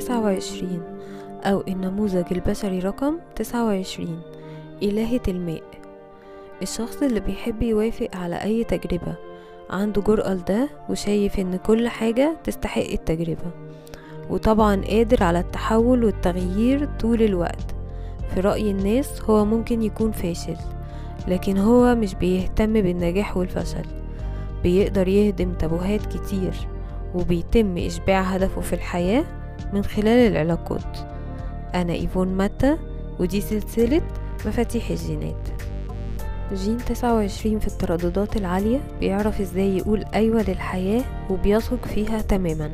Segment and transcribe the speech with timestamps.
[0.00, 0.82] 29
[1.42, 4.22] أو النموذج البشري رقم 29
[4.82, 5.62] إلهة الماء
[6.62, 9.14] الشخص اللي بيحب يوافق على أي تجربة.
[9.70, 13.50] عنده جرأة لده وشايف إن كل حاجة تستحق التجربة.
[14.30, 17.74] وطبعا قادر على التحول والتغيير طول الوقت.
[18.34, 20.56] في رأي الناس هو ممكن يكون فاشل
[21.28, 23.86] لكن هو مش بيهتم بالنجاح والفشل.
[24.62, 26.54] بيقدر يهدم تابوهات كتير
[27.14, 29.24] وبيتم إشباع هدفه في الحياة
[29.72, 30.98] من خلال العلاقات.
[31.74, 32.78] أنا إيفون ماتا
[33.20, 34.02] ودي سلسلة
[34.46, 35.48] مفاتيح الجينات.
[36.54, 42.70] جين 29 في الترددات العالية بيعرف إزاي يقول أيوة للحياة وبيثق فيها تماما.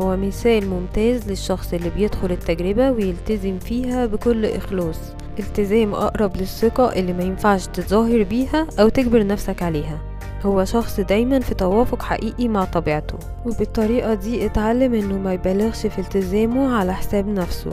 [0.00, 4.98] هو مثال ممتاز للشخص اللي بيدخل التجربة ويلتزم فيها بكل إخلاص.
[5.38, 10.11] التزام أقرب للثقة اللي ما ينفعش تظاهر بيها أو تجبر نفسك عليها.
[10.46, 13.18] هو شخص دايما في توافق حقيقي مع طبيعته.
[13.46, 17.70] وبالطريقة دي اتعلم إنه ما يبالغش في التزامه على حساب نفسه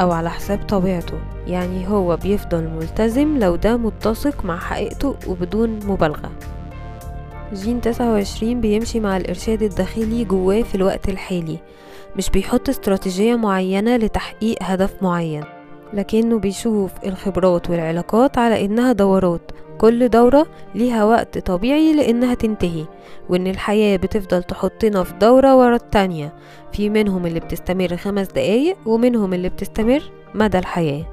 [0.00, 1.18] أو على حساب طبيعته.
[1.46, 6.30] يعني هو بيفضل ملتزم لو ده متسق مع حقيقته وبدون مبالغة.
[7.54, 11.58] جين 29 بيمشي مع الإرشاد الداخلي جواه في الوقت الحالي.
[12.16, 15.44] مش بيحط استراتيجية معينة لتحقيق هدف معين
[15.94, 19.50] لكنه بيشوف الخبرات والعلاقات على إنها دورات
[19.82, 22.84] كل دورة ليها وقت طبيعي لإنها تنتهي
[23.28, 26.32] وإن الحياة بتفضل تحطنا في دورة ورا التانية
[26.72, 30.02] في منهم اللي بتستمر خمس دقايق ومنهم اللي بتستمر
[30.34, 31.04] مدى الحياة.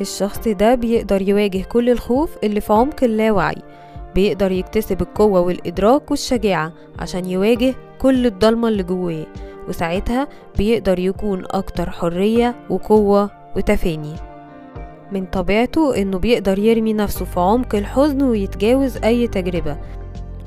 [0.00, 3.62] الشخص ده بيقدر يواجه كل الخوف اللي في عمق اللاوعي
[4.14, 9.26] بيقدر يكتسب القوة والإدراك والشجاعة عشان يواجه كل الضلمة اللي جواه
[9.68, 14.14] وساعتها بيقدر يكون أكتر حرية وقوة وتفاني.
[15.12, 19.76] من طبيعته إنه بيقدر يرمي نفسه في عمق الحزن ويتجاوز أي تجربة.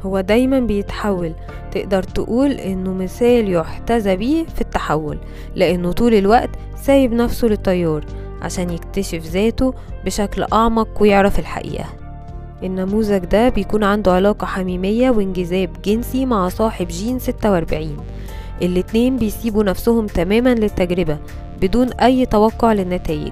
[0.06, 1.34] هو دايما بيتحول.
[1.72, 5.18] تقدر تقول إنه مثال يحتذى بيه في التحول
[5.56, 8.06] لأنه طول الوقت سايب نفسه للتيار
[8.42, 9.74] عشان يكتشف ذاته
[10.06, 11.86] بشكل أعمق ويعرف الحقيقة.
[12.64, 17.98] النموذج ده بيكون عنده علاقة حميمية وانجذاب جنسي مع صاحب جين 46
[18.62, 21.18] الاتنين بيسيبوا نفسهم تماما للتجربة
[21.62, 23.32] بدون أي توقع للنتائج.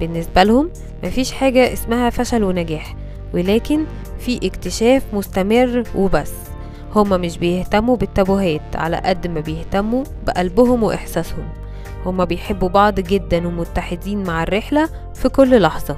[0.00, 0.70] بالنسبة لهم
[1.04, 2.96] مفيش حاجة اسمها فشل ونجاح
[3.34, 3.84] ولكن
[4.18, 6.32] في اكتشاف مستمر وبس.
[6.94, 11.48] هما مش بيهتموا بالتابوهات على قد ما بيهتموا بقلبهم وإحساسهم.
[12.06, 15.96] هما بيحبوا بعض جدا ومتحدين مع الرحلة في كل لحظة.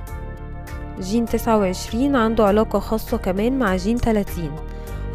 [1.00, 4.50] جين 29 عنده علاقة خاصة كمان مع جين 30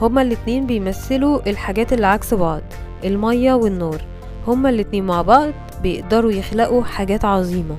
[0.02, 2.62] هما الاتنين بيمثلوا الحاجات اللي عكس بعض
[3.04, 4.02] المية والنار.
[4.48, 5.52] هما الاتنين مع بعض
[5.84, 7.76] بيقدروا يخلقوا حاجات عظيمة.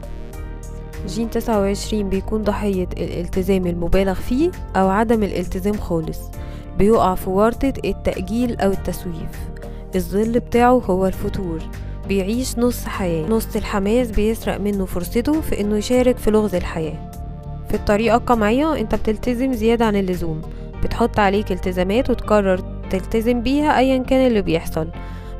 [1.06, 6.18] جين 29 بيكون ضحية الالتزام المبالغ فيه أو عدم الالتزام خالص.
[6.78, 9.48] بيقع في ورطة التأجيل أو التسويف.
[9.94, 11.58] الظل بتاعه هو الفتور.
[12.08, 13.26] بيعيش نص حياة.
[13.28, 17.10] نص الحماس بيسرق منه فرصته في إنه يشارك في لغز الحياة.
[17.68, 20.42] في الطريقة القمعية أنت بتلتزم زيادة عن اللزوم.
[20.82, 22.58] بتحط عليك التزامات وتقرر
[22.90, 24.88] تلتزم بيها ايا كان اللي بيحصل.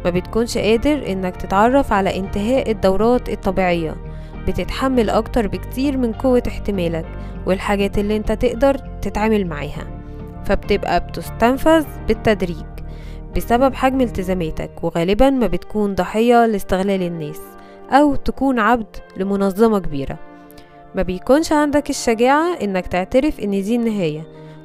[0.04, 4.13] ما بتكونش قادر إنك تتعرف على انتهاء الدورات الطبيعية.
[4.46, 7.06] بتتحمل أكتر بكتير من قوة احتمالك
[7.46, 9.86] والحاجات اللي أنت تقدر تتعامل معاها.
[10.44, 12.64] فبتبقى بتستنفذ بالتدريج
[13.36, 17.40] بسبب حجم التزاماتك وغالبا ما بتكون ضحية لاستغلال الناس
[17.90, 20.18] أو تكون عبد لمنظمة كبيرة.
[20.94, 24.22] ما بيكونش عندك الشجاعة إنك تعترف إن دي النهاية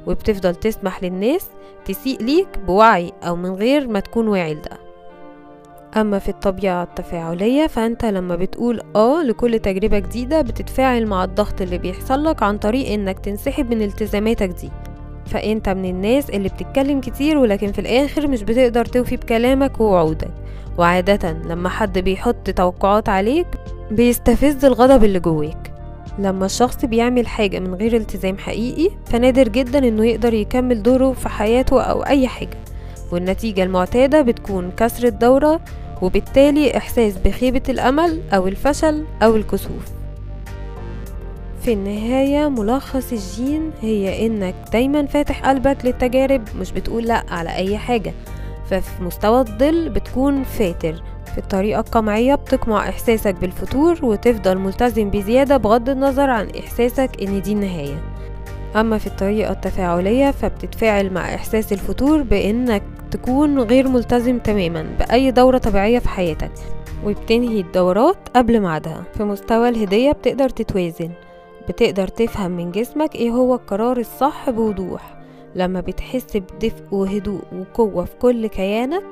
[0.07, 1.47] وبتفضل تسمح للناس
[1.85, 4.88] تسيء ليك بوعي أو من غير ما تكون واعي لده.
[5.97, 11.77] أما في الطبيعة التفاعلية فأنت لما بتقول آه لكل تجربة جديدة بتتفاعل مع الضغط اللي
[11.77, 14.69] بيحصلك عن طريق إنك تنسحب من التزاماتك دي.
[15.25, 20.31] فأنت من الناس اللي بتتكلم كتير ولكن في الآخر مش بتقدر توفي بكلامك ووعودك.
[20.77, 23.47] وعادة لما حد بيحط توقعات عليك
[23.91, 25.73] بيستفز الغضب اللي جواك.
[26.19, 31.29] لما الشخص بيعمل حاجة من غير التزام حقيقي فنادر جدا إنه يقدر يكمل دوره في
[31.29, 32.57] حياته أو أي حاجة.
[33.11, 35.59] والنتيجة المعتادة بتكون كسر الدورة
[36.01, 39.85] وبالتالي إحساس بخيبة الأمل أو الفشل أو الكسوف.
[41.61, 47.77] في النهاية ملخص الجين هي إنك دايما فاتح قلبك للتجارب مش بتقول لأ على أي
[47.77, 48.13] حاجة.
[48.69, 51.03] ففي مستوى الظل بتكون فاتر.
[51.31, 57.51] في الطريقة القمعية بتقمع إحساسك بالفتور وتفضل ملتزم بزيادة بغض النظر عن إحساسك إن دي
[57.51, 58.01] النهاية.
[58.75, 65.57] أما في الطريقة التفاعلية فبتتفاعل مع إحساس الفتور بإنك تكون غير ملتزم تماما بأي دورة
[65.57, 66.51] طبيعية في حياتك
[67.05, 69.03] وبتنهي الدورات قبل ميعادها.
[69.17, 71.09] في مستوى الهدية بتقدر تتوازن
[71.69, 75.19] بتقدر تفهم من جسمك إيه هو القرار الصح بوضوح.
[75.55, 79.03] لما بتحس بدفء وهدوء وقوة في كل كيانك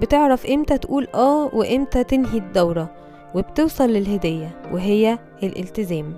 [0.00, 2.90] بتعرف إمتى تقول آه وإمتى تنهي الدورة
[3.34, 6.14] وبتوصل للهدية وهي الالتزام.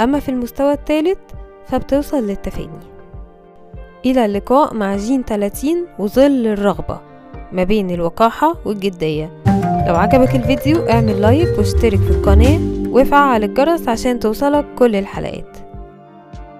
[0.00, 1.18] أما في المستوى الثالث
[1.66, 2.95] فبتوصل للتفاني.
[4.06, 7.00] إلى اللقاء مع جين 30 وظل الرغبة
[7.52, 9.42] ما بين الوقاحة والجدية.
[9.88, 15.65] لو عجبك الفيديو اعمل لايك واشترك في القناة وافعل الجرس عشان توصلك كل الحلقات.